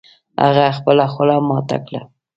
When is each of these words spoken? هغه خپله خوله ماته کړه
هغه 0.43 0.65
خپله 0.77 1.05
خوله 1.13 1.35
ماته 1.47 1.77
کړه 1.85 2.01